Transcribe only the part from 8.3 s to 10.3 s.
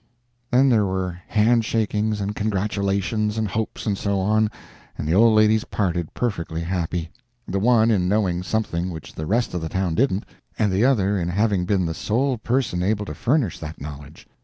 something which the rest of the town didn't,